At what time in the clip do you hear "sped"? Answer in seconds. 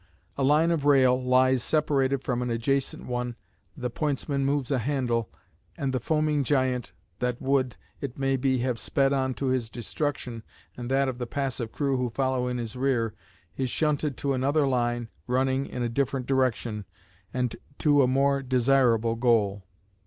8.79-9.13